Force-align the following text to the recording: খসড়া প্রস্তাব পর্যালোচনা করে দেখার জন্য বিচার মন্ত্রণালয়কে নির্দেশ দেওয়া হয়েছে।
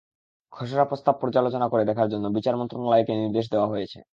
খসড়া 0.53 0.85
প্রস্তাব 0.85 1.15
পর্যালোচনা 1.21 1.67
করে 1.69 1.83
দেখার 1.85 2.07
জন্য 2.09 2.25
বিচার 2.37 2.55
মন্ত্রণালয়কে 2.57 3.13
নির্দেশ 3.15 3.45
দেওয়া 3.51 3.67
হয়েছে। 3.67 3.99